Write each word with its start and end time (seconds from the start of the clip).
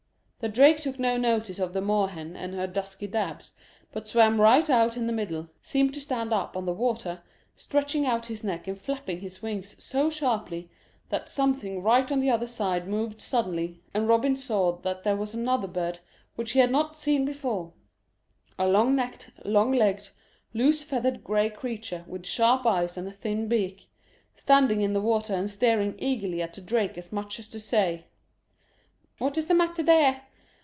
The 0.43 0.49
drake 0.49 0.79
took 0.79 0.97
no 0.97 1.17
notice 1.17 1.59
of 1.59 1.71
the 1.71 1.81
moor 1.83 2.07
hen 2.07 2.35
and 2.35 2.55
her 2.55 2.65
dusky 2.65 3.05
dabs, 3.05 3.51
but 3.91 4.07
swam 4.07 4.41
right 4.41 4.67
out 4.71 4.97
in 4.97 5.05
the 5.05 5.13
middle, 5.13 5.49
seemed 5.61 5.93
to 5.93 6.01
stand 6.01 6.33
up 6.33 6.57
on 6.57 6.65
the 6.65 6.73
water, 6.73 7.21
stretching 7.55 8.07
out 8.07 8.25
his 8.25 8.43
neck 8.43 8.67
and 8.67 8.75
flapping 8.75 9.19
his 9.21 9.43
wings 9.43 9.75
so 9.77 10.09
sharply 10.09 10.71
that 11.09 11.29
something 11.29 11.83
right 11.83 12.11
on 12.11 12.21
the 12.21 12.31
other 12.31 12.47
side 12.47 12.87
moved 12.87 13.21
suddenly, 13.21 13.83
and 13.93 14.07
Robin 14.07 14.35
saw 14.35 14.71
that 14.77 15.03
there 15.03 15.15
was 15.15 15.35
another 15.35 15.67
bird 15.67 15.99
which 16.33 16.53
he 16.53 16.59
had 16.59 16.71
not 16.71 16.97
seen 16.97 17.23
before 17.23 17.73
a 18.57 18.67
long 18.67 18.95
necked, 18.95 19.29
long 19.45 19.71
legged, 19.71 20.09
loose 20.55 20.81
feathered 20.81 21.23
gray 21.23 21.51
creature 21.51 22.03
with 22.07 22.25
sharp 22.25 22.65
eyes 22.65 22.97
and 22.97 23.07
a 23.07 23.11
thin 23.11 23.47
beak, 23.47 23.89
standing 24.33 24.81
in 24.81 24.93
the 24.93 25.01
water 25.01 25.35
and 25.35 25.51
staring 25.51 25.93
eagerly 25.99 26.41
at 26.41 26.55
the 26.55 26.61
drake 26.61 26.97
as 26.97 27.11
much 27.11 27.37
as 27.37 27.47
to 27.47 27.59
say: 27.59 28.07
"What's 29.19 29.45
the 29.45 29.53
matter 29.53 29.83
there?" 29.83 30.23